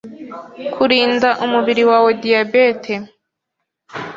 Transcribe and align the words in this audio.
Kurinda 0.73 1.29
umubiri 1.45 1.83
wawe 1.91 2.09
diyabete 2.21 2.93